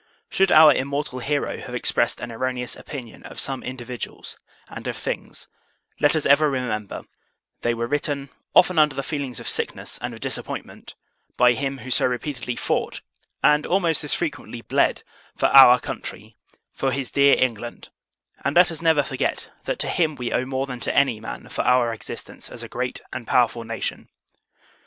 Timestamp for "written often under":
7.85-8.95